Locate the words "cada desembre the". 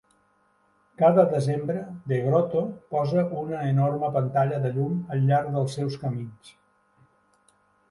1.01-2.19